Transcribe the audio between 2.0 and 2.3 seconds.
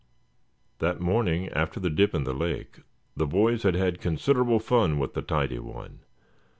in